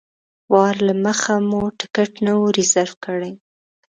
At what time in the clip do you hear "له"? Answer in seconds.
0.87-0.93